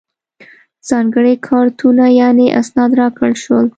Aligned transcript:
ځانګړي 0.89 1.33
کارتونه 1.47 2.05
یعنې 2.19 2.45
اسناد 2.59 2.91
راکړل 3.01 3.33
شول. 3.43 3.65